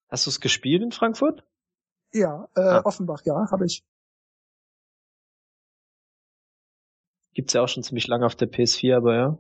[0.09, 1.45] Hast du es gespielt in Frankfurt?
[2.13, 2.81] ja, äh, Ah.
[2.85, 3.83] Offenbach, ja, habe ich.
[7.35, 9.39] Gibt's ja auch schon ziemlich lange auf der PS4, aber ja.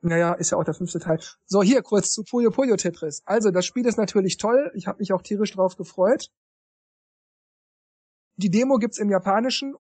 [0.00, 1.18] Naja, ist ja auch der fünfte Teil.
[1.44, 3.22] So, hier kurz zu Puyo Puyo Tetris.
[3.26, 4.70] Also, das Spiel ist natürlich toll.
[4.74, 6.30] Ich habe mich auch tierisch drauf gefreut.
[8.36, 9.74] Die Demo gibt's im Japanischen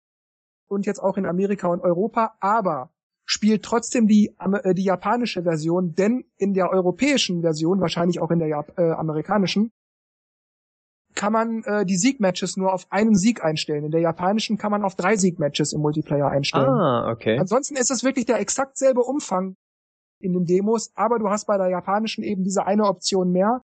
[0.68, 2.92] und jetzt auch in Amerika und Europa, aber
[3.26, 8.40] spielt trotzdem die, äh, die japanische Version, denn in der europäischen Version, wahrscheinlich auch in
[8.40, 9.72] der Jap äh, amerikanischen,
[11.18, 13.84] kann man äh, die Siegmatches nur auf einen Sieg einstellen.
[13.84, 16.70] In der japanischen kann man auf drei Siegmatches im Multiplayer einstellen.
[16.70, 17.38] Ah, okay.
[17.40, 19.56] Ansonsten ist es wirklich der exakt selbe Umfang
[20.20, 23.62] in den Demos, aber du hast bei der japanischen eben diese eine Option mehr.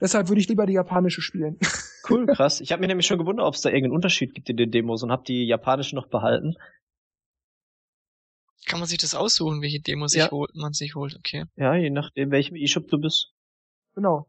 [0.00, 1.58] Deshalb würde ich lieber die japanische spielen.
[2.06, 2.60] Cool, krass.
[2.60, 5.02] Ich habe mich nämlich schon gewundert, ob es da irgendeinen Unterschied gibt in den Demos
[5.02, 6.54] und habe die japanische noch behalten.
[8.66, 10.30] kann man sich das aussuchen, welche Demo sich Ja.
[10.30, 11.44] holt, man sich holt, okay.
[11.56, 13.32] Ja, je nachdem, welchem E-Shop du bist.
[13.94, 14.26] genau.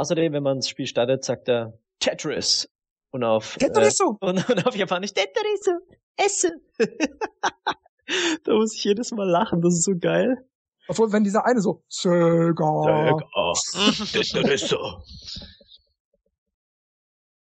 [0.00, 2.70] Außerdem, wenn man das Spiel startet, sagt er Tetris.
[3.10, 4.16] Und auf, Tetrisu!
[4.22, 5.72] Äh, und, und auf Japanisch Tetrisu.
[6.16, 6.52] Essen.
[8.44, 10.38] da muss ich jedes Mal lachen, das ist so geil.
[10.88, 13.12] Obwohl, wenn dieser eine so, Sega.
[14.10, 14.78] Tetrisu.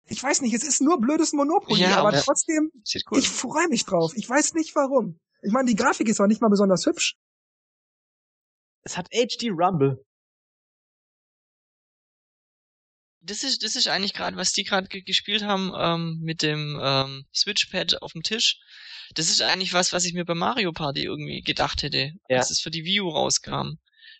[0.07, 2.71] Ich weiß nicht, es ist nur blödes Monopoly, Ja, aber trotzdem,
[3.09, 3.19] cool.
[3.19, 4.11] ich freue mich drauf.
[4.17, 5.17] Ich weiß nicht warum.
[5.43, 7.15] Ich meine, die Grafik ist auch nicht mal besonders hübsch.
[8.83, 10.03] Es hat HD Rumble.
[13.29, 16.79] Das ist, das ist eigentlich gerade, was die gerade ge- gespielt haben ähm, mit dem
[16.81, 18.59] ähm, Switchpad auf dem Tisch.
[19.15, 22.37] Das ist eigentlich was, was ich mir bei Mario Party irgendwie gedacht hätte, Ja.
[22.37, 23.75] als es für die Wii U rauskam.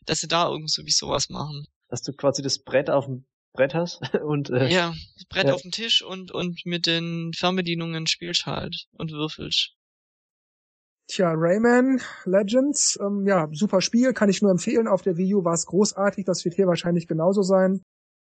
[0.06, 1.65] Dass sie da irgend so wie sowas machen.
[1.89, 5.54] Dass du quasi das Brett auf dem Brett hast und äh, Ja, das Brett Ja.
[5.54, 9.74] auf dem Tisch und, und mit den Fernbedienungen spielst halt und würfelst.
[11.08, 14.88] Tja, Rayman Legends, ähm, ja, super Spiel, kann ich nur empfehlen.
[14.88, 17.82] Auf der Wii U war es großartig, das wird hier wahrscheinlich genauso sein.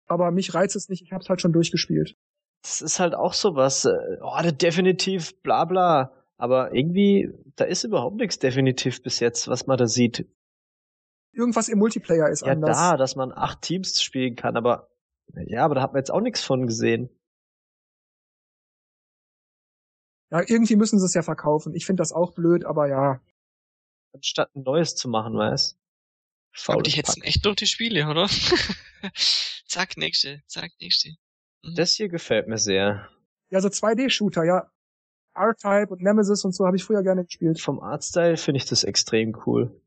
[0.10, 2.17] Aber mich reizt es nicht, ich habe es halt schon durchgespielt.
[2.63, 3.86] das ist halt auch sowas.
[3.86, 6.12] Äh, oh, definitiv, bla bla.
[6.38, 10.26] Aber irgendwie, da ist überhaupt nichts definitiv bis jetzt, was man da sieht.
[11.34, 12.76] Irgendwas im Multiplayer ist Ja, anders.
[12.78, 14.89] da, dass man acht Teams spielen kann, aber
[15.45, 17.10] ja, aber da hat man jetzt auch nichts von gesehen.
[20.32, 21.74] Ja, irgendwie müssen sie es ja verkaufen.
[21.76, 23.22] Ich finde das auch blöd, aber ja.
[24.13, 25.78] Anstatt ein neues zu machen, weißt
[26.67, 28.28] Aber die hetzen echt durch die Spiele, oder?
[29.70, 31.10] zack, nächste, zack, nächste.
[31.64, 31.76] Mhm.
[31.76, 33.10] Das hier gefällt mir sehr.
[33.50, 34.72] Ja, so 2D-Shooter, ja.
[35.36, 37.62] R-Type und Nemesis und so habe ich früher gerne gespielt.
[37.62, 39.82] Vom Artstyle finde ich das extrem cool.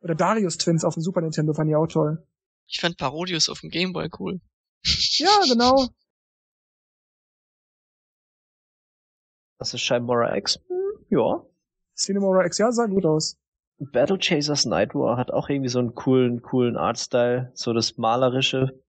[0.00, 2.24] Oder Darius Twins auf dem Super Nintendo fand ich auch toll.
[2.66, 4.40] Ich fand Parodius auf dem Gameboy cool.
[5.16, 5.88] Ja, genau.
[9.58, 10.60] Das ist scheinbar X.
[10.68, 11.46] Hm, ja.
[11.96, 13.38] Cinemora X, ja, sah gut aus.
[13.78, 17.50] Battle Chasers Night War hat auch irgendwie so einen coolen, coolen Artstyle.
[17.54, 18.83] So das Malerische.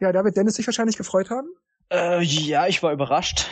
[0.00, 1.48] Ja, da wird Dennis sich wahrscheinlich gefreut haben.
[1.90, 3.48] Äh, ja, ich war überrascht.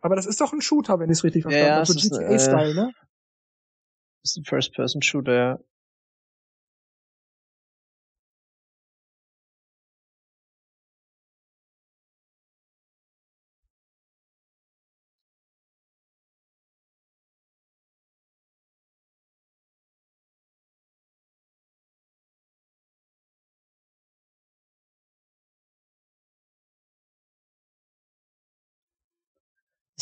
[0.00, 1.86] Aber das ist doch ein Shooter, wenn ich es richtig Ja, verstanden ja, habe.
[1.86, 2.92] So ist ein, GTA-Style, ne?
[4.22, 5.58] Das ist ein First-Person-Shooter, ja.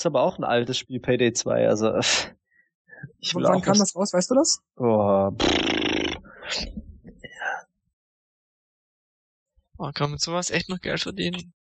[0.02, 2.02] Ist aber auch ein altes Spiel, Payday 2, also äh,
[3.20, 4.60] ich will Wann auch kam das raus, weißt du das?
[4.74, 6.66] Oh, pff.
[9.78, 11.54] Oh, kann man mit sowas echt noch Geld verdienen?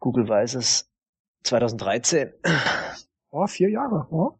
[0.00, 0.86] Google weiß es.
[1.44, 2.34] 2013.
[3.30, 4.06] Oh, vier Jahre.
[4.10, 4.38] Oh.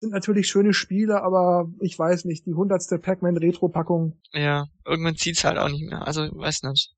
[0.00, 4.18] Sind natürlich schöne Spiele, aber ich weiß nicht, die hundertste Pac-Man Retro-Packung.
[4.32, 6.06] Ja, irgendwann zieht's halt auch nicht mehr.
[6.06, 6.94] Also, weiß nicht.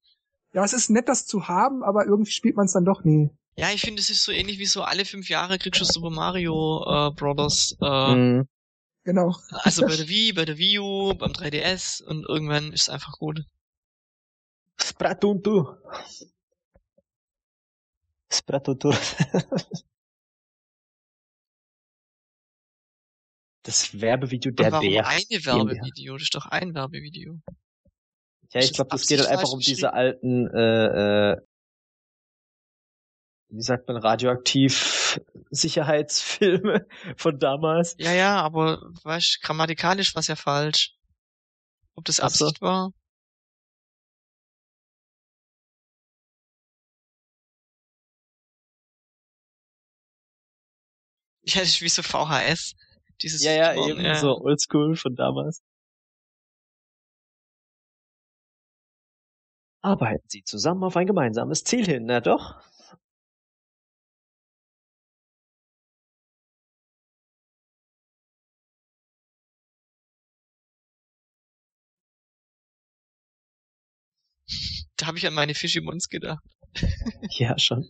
[0.54, 3.28] Ja, es ist nett, das zu haben, aber irgendwie spielt man es dann doch nie.
[3.56, 6.10] Ja, ich finde, es ist so ähnlich wie so alle fünf Jahre kriegst du Super
[6.10, 7.76] Mario äh, Brothers.
[7.80, 8.48] Äh, Mhm.
[9.04, 9.36] Genau.
[9.50, 13.12] Also bei der Wii, bei der Wii U, beim 3DS und irgendwann ist es einfach
[13.18, 13.42] gut.
[14.80, 15.76] Splatoon 2.
[18.32, 18.96] Splatoon 2.
[23.62, 25.06] Das Werbevideo Und der warum der.
[25.06, 25.20] eine.
[25.44, 26.14] Werbevideo?
[26.14, 27.40] Das ist doch ein Werbevideo.
[28.54, 31.40] Ja, ich glaube, das geht halt einfach um diese alten, äh, äh,
[33.48, 36.86] wie sagt man, radioaktiv Sicherheitsfilme
[37.16, 37.96] von damals.
[37.98, 40.96] Ja, ja, aber weißt, grammatikalisch war's ja falsch.
[41.96, 42.20] Ob das.
[42.20, 42.92] Absicht war?
[51.42, 52.74] Ja, das ist wie so VHS.
[53.20, 55.60] Dieses Ja, ja, eben so oldschool von damals.
[59.84, 62.56] Arbeiten Sie zusammen auf ein gemeinsames Ziel hin, na doch?
[74.96, 76.42] Da habe ich an meine Fischimons gedacht.
[77.38, 77.88] Ja, schon.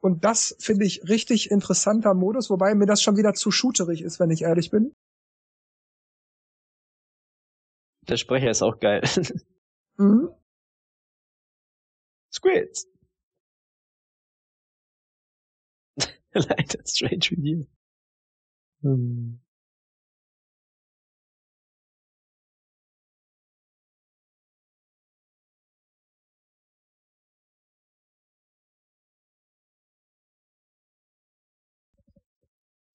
[0.00, 4.20] Und das finde ich richtig interessanter Modus, wobei mir das schon wieder zu shooterig ist,
[4.20, 4.92] wenn ich ehrlich bin.
[8.08, 9.02] Der Sprecher ist auch geil.
[9.98, 10.28] Mhm.
[12.32, 12.86] Squids.
[16.34, 17.66] Leider strange Video.
[18.82, 19.38] Hm.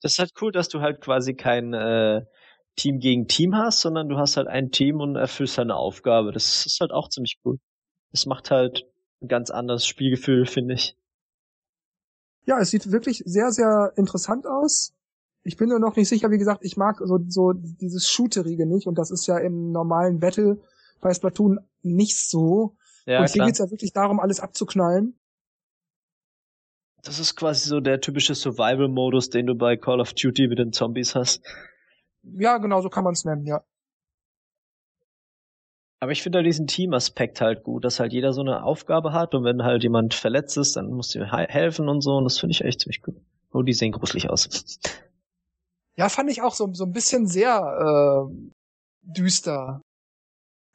[0.02, 2.24] Das ist halt cool, dass du halt quasi kein äh,
[2.76, 6.32] Team gegen Team hast, sondern du hast halt ein Team und erfüllst deine Aufgabe.
[6.32, 7.60] Das ist halt auch ziemlich cool.
[8.12, 8.86] Das macht halt
[9.22, 10.96] ein ganz anderes Spielgefühl, finde ich.
[12.46, 14.94] Ja, es sieht wirklich sehr, sehr interessant aus.
[15.44, 18.88] Ich bin nur noch nicht sicher, wie gesagt, ich mag so, so dieses Shooterige nicht
[18.88, 20.60] und das ist ja im normalen Battle
[21.02, 22.76] bei Splatoon nicht so.
[23.06, 23.48] Ja, und hier klar.
[23.48, 25.16] geht's ja wirklich darum, alles abzuknallen.
[27.04, 30.72] Das ist quasi so der typische Survival-Modus, den du bei Call of Duty mit den
[30.72, 31.42] Zombies hast.
[32.24, 33.64] Ja, genau so kann man es nennen, ja.
[36.00, 39.36] Aber ich finde halt diesen Team-Aspekt halt gut, dass halt jeder so eine Aufgabe hat
[39.36, 42.24] und wenn halt jemand verletzt ist, dann musst du ihm he- helfen und so und
[42.24, 43.16] das finde ich echt ziemlich gut.
[43.54, 44.50] Oh, die sehen gruselig aus.
[45.98, 48.34] Ja, fand ich auch so, so ein bisschen sehr äh,
[49.02, 49.82] düster,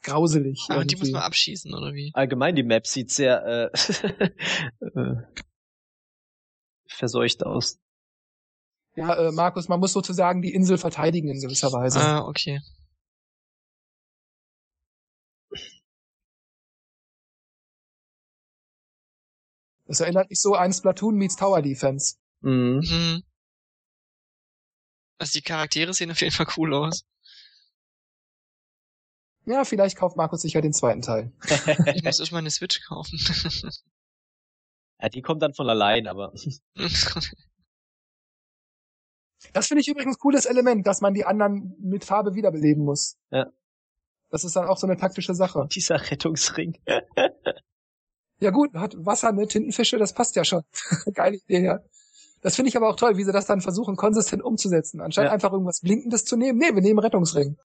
[0.03, 0.67] grauselig.
[0.69, 1.13] Aber die muss irgendwie.
[1.13, 2.11] man abschießen, oder wie?
[2.15, 3.71] Allgemein die Map sieht sehr äh,
[4.95, 5.17] äh,
[6.87, 7.79] verseucht aus.
[8.97, 12.01] Ja, äh, Markus, man muss sozusagen die Insel verteidigen in gewisser Weise.
[12.01, 12.61] Ah, okay.
[19.87, 22.17] Das erinnert mich so an Splatoon meets Tower Defense.
[22.41, 22.81] Mhm.
[22.81, 23.23] Mhm.
[25.19, 27.05] Also die Charaktere sehen auf jeden Fall cool aus.
[29.45, 31.33] Ja, vielleicht kauft Markus sicher den zweiten Teil.
[31.95, 33.19] Ich muss erst mal eine Switch kaufen.
[35.01, 36.33] ja, die kommt dann von allein, aber
[39.53, 43.17] Das finde ich übrigens ein cooles Element, dass man die anderen mit Farbe wiederbeleben muss.
[43.31, 43.47] Ja.
[44.31, 45.67] Das ist dann auch so eine taktische Sache.
[45.75, 46.79] dieser Rettungsring.
[48.39, 50.63] Ja gut, hat Wasser, ne, Tintenfische, das passt ja schon.
[51.15, 51.79] Geile Idee, ja.
[52.43, 55.01] Das finde ich aber auch toll, wie sie das dann versuchen, konsistent umzusetzen.
[55.01, 55.33] Anstatt Ja.
[55.33, 56.59] einfach irgendwas Blinkendes zu nehmen.
[56.59, 57.57] Nee, wir nehmen Rettungsring.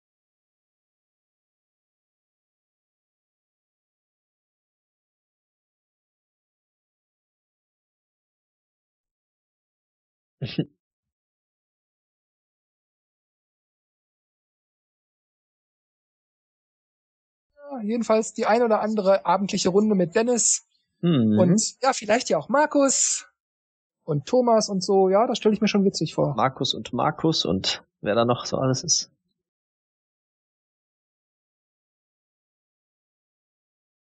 [17.82, 20.66] jedenfalls die ein oder andere abendliche Runde mit Dennis
[21.04, 21.40] Mhm.
[21.40, 23.26] und ja, vielleicht ja auch Markus
[24.04, 25.10] und Thomas und so.
[25.10, 26.36] Ja, das stelle ich mir schon witzig vor.
[26.36, 29.12] Markus und Markus und wer da noch so alles ist.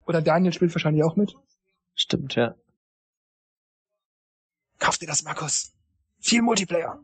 [0.05, 1.33] Oder Daniel spielt wahrscheinlich auch mit.
[1.95, 2.55] Stimmt, ja.
[4.79, 5.73] Kauf dir das, Markus.
[6.19, 6.99] Viel Multiplayer.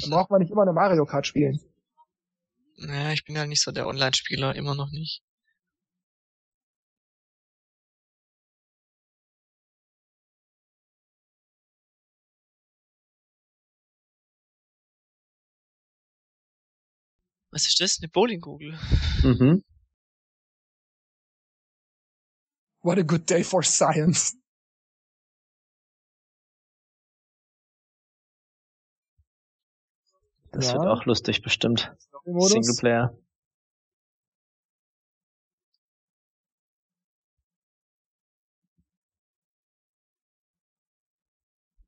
[0.00, 1.60] Dann braucht man nicht immer eine Mario Kart spielen.
[2.76, 5.22] naja, ich bin halt nicht so der Online-Spieler, immer noch nicht.
[17.60, 17.98] Was ist das?
[18.00, 18.72] Eine Bowling-Kugel?
[19.22, 19.62] Mhm.
[22.80, 24.34] What a good day for science.
[30.52, 30.72] Das Ja.
[30.78, 31.92] wird auch lustig, bestimmt.
[32.24, 33.14] Singleplayer.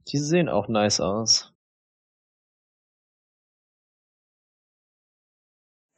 [0.08, 1.51] Die sehen auch nice aus.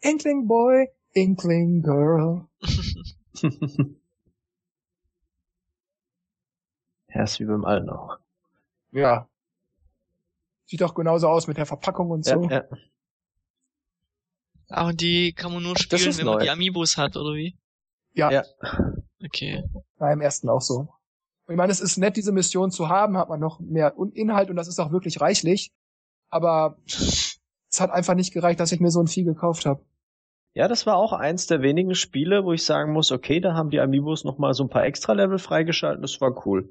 [0.04, 2.46] Inkling Boy, Inkling Girl.
[7.08, 8.18] ja, ist wie beim alten auch.
[8.92, 9.26] Ja.
[10.66, 12.42] Sieht doch genauso aus mit der Verpackung und so.
[12.44, 12.64] Ja, ja.
[14.68, 16.42] Ah, und die kann man nur spielen, wenn man neu.
[16.42, 17.56] die Amiibos hat, oder wie?
[18.12, 18.44] Ja, Ja.
[19.24, 19.64] Okay.
[19.96, 20.88] war im ersten auch so.
[21.48, 24.56] Ich meine, es ist nett, diese Mission zu haben, hat man noch mehr Inhalt und
[24.56, 25.72] das ist auch wirklich reichlich.
[26.28, 27.40] Aber es
[27.78, 29.82] hat einfach nicht gereicht, dass ich mir so ein Vieh gekauft habe.
[30.54, 33.70] Ja, das war auch eins der wenigen Spiele, wo ich sagen muss, okay, da haben
[33.70, 36.68] die Amiibos noch mal so ein paar Extra-Level freigeschalten, das war cool.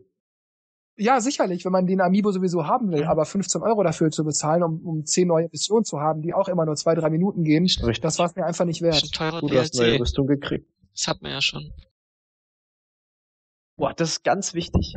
[0.95, 4.63] Ja, sicherlich, wenn man den Amiibo sowieso haben will, aber 15 Euro dafür zu bezahlen,
[4.63, 7.63] um, um 10 neue Missionen zu haben, die auch immer nur zwei, drei Minuten gehen,
[7.63, 7.99] Richtig.
[8.01, 9.01] das war es mir einfach nicht wert.
[9.41, 9.99] Gut, du hast neue.
[9.99, 10.67] Rüstung gekriegt.
[10.93, 11.73] Das hat man ja schon.
[13.75, 14.95] Boah, das ist ganz wichtig.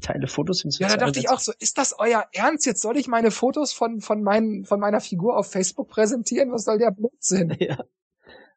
[0.00, 2.66] Teile Fotos im Ja, da dachte ich auch so, ist das euer Ernst?
[2.66, 6.52] Jetzt soll ich meine Fotos von, von, meinen, von meiner Figur auf Facebook präsentieren?
[6.52, 7.56] Was soll der Blödsinn?
[7.66, 7.84] Ja.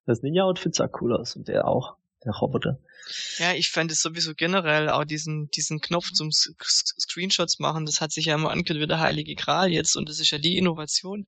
[0.06, 2.80] Das Ninja-Outfit sah cool aus und der auch, der Roboter.
[3.38, 8.12] Ja, ich fand es sowieso generell auch diesen, diesen Knopf zum Screenshots machen, das hat
[8.12, 11.28] sich ja immer angehört wie der heilige Gral jetzt und das ist ja die Innovation.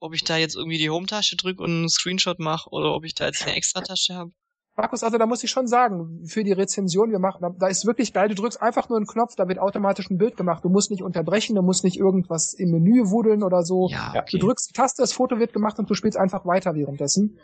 [0.00, 3.14] Ob ich da jetzt irgendwie die Home-Tasche drücke und einen Screenshot mache oder ob ich
[3.14, 4.32] da jetzt eine Extra-Tasche habe.
[4.78, 7.84] Markus, also da muss ich schon sagen, für die Rezension, wir machen, da- da ist
[7.84, 10.64] wirklich geil, du drückst einfach nur einen Knopf, da wird automatisch ein Bild gemacht.
[10.64, 13.88] Du musst nicht unterbrechen, du musst nicht irgendwas im Menü wudeln oder so.
[13.90, 14.20] Ja, Ja.
[14.22, 14.38] Du okay.
[14.38, 17.40] drückst die Taste, das Foto wird gemacht und du spielst einfach weiter währenddessen.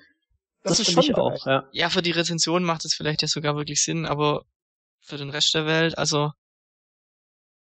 [0.62, 1.68] Das, ist finde schon auch, ja.
[1.72, 4.44] Ja, für die Rezension macht es vielleicht ja sogar wirklich Sinn, aber
[5.00, 6.30] für den Rest der Welt, also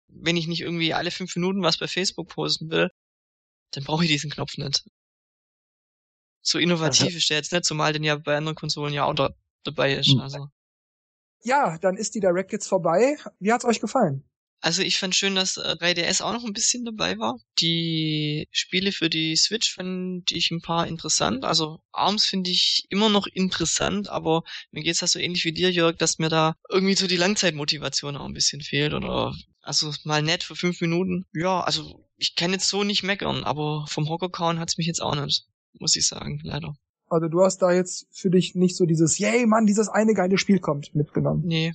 [0.08, 2.90] wenn ich nicht irgendwie alle fünf Minuten was bei Facebook posten will,
[3.74, 4.84] dann brauche ich diesen Knopf nicht.
[6.42, 9.30] So innovativ ist der jetzt nicht, zumal den ja bei anderen Konsolen ja auch da,
[9.64, 10.12] dabei ist.
[10.12, 10.20] Hm.
[10.20, 10.48] Also.
[11.44, 13.18] Ja, dann ist die Direct jetzt vorbei.
[13.40, 14.24] Wie hat's euch gefallen?
[14.64, 17.40] Also ich fand schön, dass 3DS äh, auch noch ein bisschen dabei war.
[17.60, 21.44] Die Spiele für die Switch fand ich ein paar interessant.
[21.46, 25.72] Also ARMS finde ich immer noch interessant, aber mir geht's da so ähnlich wie dir,
[25.72, 28.94] Jörg, dass mir da irgendwie so die Langzeitmotivation auch ein bisschen fehlt.
[28.94, 31.26] Oder also mal nett für fünf Minuten.
[31.34, 35.16] Ja, also ich kann jetzt so nicht meckern, aber vom Hocker hat's mich jetzt auch
[35.16, 35.48] nicht,
[35.80, 36.76] muss ich sagen, leider.
[37.12, 40.38] Also du hast da jetzt für dich nicht so dieses, yay, Mann, dieses eine geile
[40.38, 41.44] Spiel kommt mitgenommen.
[41.46, 41.74] Nee.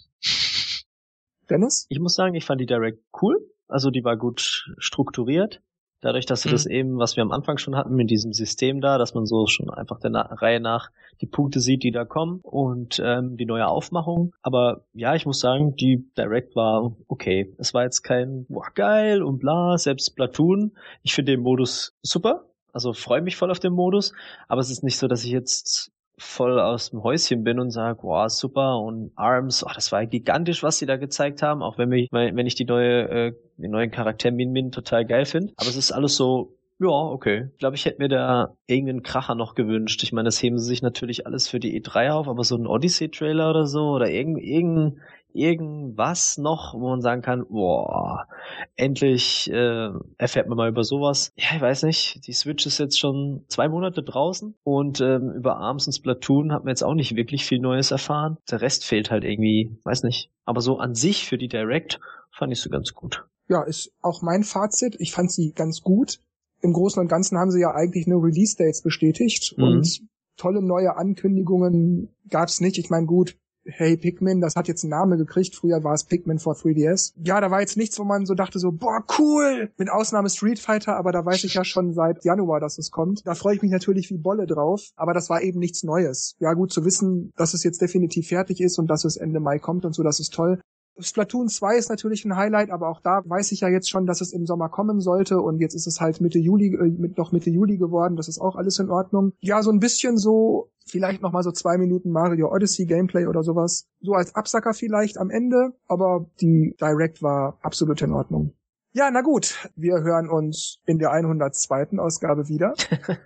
[1.50, 1.86] Dennis?
[1.90, 3.36] Ich muss sagen, ich fand die Direct cool.
[3.68, 5.60] Also die war gut strukturiert.
[6.00, 6.52] Dadurch, dass du mhm.
[6.52, 9.46] das eben, was wir am Anfang schon hatten, mit diesem System da, dass man so
[9.46, 13.46] schon einfach der Na Reihe nach die Punkte sieht, die da kommen und ähm, die
[13.46, 14.32] neue Aufmachung.
[14.40, 17.54] Aber ja, ich muss sagen, die Direct war okay.
[17.58, 20.72] Es war jetzt kein, boah, geil und bla, selbst Platoon.
[21.02, 22.46] Ich finde den Modus super.
[22.76, 24.12] Also freue mich voll auf den Modus.
[24.48, 28.00] Aber es ist nicht so, dass ich jetzt voll aus dem Häuschen bin und sage,
[28.02, 31.88] wow, super und Arms, oh, das war gigantisch, was sie da gezeigt haben, auch wenn,
[31.88, 35.54] mich, wenn ich die neue, äh, den neuen Charakter Min Min total geil finde.
[35.56, 37.48] Aber es ist alles so, ja, okay.
[37.52, 40.02] Ich glaube, ich hätte mir da irgendeinen Kracher noch gewünscht.
[40.02, 42.66] Ich meine, das heben sie sich natürlich alles für die E3 auf, aber so ein
[42.66, 45.00] Odyssey-Trailer oder so oder irgendein, irgendein
[45.36, 48.26] irgendwas noch, wo man sagen kann, boah,
[48.74, 51.32] endlich äh, erfährt man mal über sowas.
[51.36, 55.58] Ja, ich weiß nicht, die Switch ist jetzt schon zwei Monate draußen und ähm, über
[55.58, 58.38] Arms und Splatoon hat man jetzt auch nicht wirklich viel Neues erfahren.
[58.50, 60.30] Der Rest fehlt halt irgendwie, weiß nicht.
[60.44, 63.24] Aber so an sich für die Direct fand ich sie ganz gut.
[63.48, 64.96] Ja, ist auch mein Fazit.
[64.98, 66.20] Ich fand sie ganz gut.
[66.62, 69.64] Im Großen und Ganzen haben sie ja eigentlich nur Release-Dates bestätigt mhm.
[69.64, 70.02] und
[70.36, 72.78] tolle neue Ankündigungen gab's nicht.
[72.78, 73.36] Ich meine, gut,
[73.68, 75.56] Hey Pikmin, das hat jetzt einen Namen gekriegt.
[75.56, 77.14] Früher war es Pikmin for 3DS.
[77.24, 79.70] Ja, da war jetzt nichts, wo man so dachte so, boah, cool!
[79.76, 83.26] Mit Ausnahme Street Fighter, aber da weiß ich ja schon seit Januar, dass es kommt.
[83.26, 86.36] Da freue ich mich natürlich wie Bolle drauf, aber das war eben nichts Neues.
[86.38, 89.58] Ja, gut zu wissen, dass es jetzt definitiv fertig ist und dass es Ende Mai
[89.58, 90.60] kommt und so, das ist toll.
[90.98, 94.20] Splatoon 2 ist natürlich ein Highlight, aber auch da weiß ich ja jetzt schon, dass
[94.20, 97.50] es im Sommer kommen sollte und jetzt ist es halt Mitte Juli, äh, noch Mitte
[97.50, 99.32] Juli geworden, das ist auch alles in Ordnung.
[99.40, 103.86] Ja, so ein bisschen so, vielleicht nochmal so zwei Minuten Mario Odyssey Gameplay oder sowas.
[104.00, 108.52] So als Absacker vielleicht am Ende, aber die Direct war absolut in Ordnung.
[108.92, 111.98] Ja, na gut, wir hören uns in der 102.
[111.98, 112.74] Ausgabe wieder.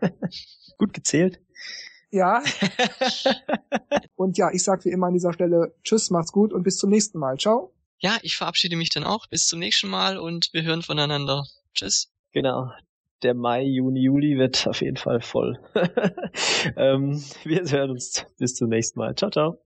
[0.78, 1.40] gut gezählt.
[2.10, 2.42] Ja.
[4.16, 6.90] und ja, ich sag wie immer an dieser Stelle Tschüss, macht's gut und bis zum
[6.90, 7.36] nächsten Mal.
[7.38, 7.72] Ciao.
[7.98, 9.26] Ja, ich verabschiede mich dann auch.
[9.26, 11.44] Bis zum nächsten Mal und wir hören voneinander.
[11.74, 12.10] Tschüss.
[12.32, 12.70] Genau.
[13.22, 15.58] Der Mai, Juni, Juli wird auf jeden Fall voll.
[16.76, 19.14] ähm, wir hören uns bis zum nächsten Mal.
[19.14, 19.69] Ciao, ciao.